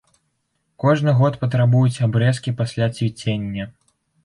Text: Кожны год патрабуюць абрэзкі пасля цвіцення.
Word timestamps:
Кожны 0.83 1.13
год 1.19 1.37
патрабуюць 1.43 2.01
абрэзкі 2.09 2.57
пасля 2.65 2.91
цвіцення. 2.99 3.71